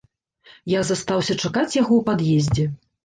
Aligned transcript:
Я 0.73 0.79
застаўся 0.89 1.35
чакаць 1.43 1.77
яго 1.81 1.93
ў 2.01 2.03
пад'ездзе. 2.09 2.65